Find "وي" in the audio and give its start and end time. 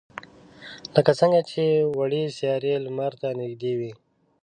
3.79-3.91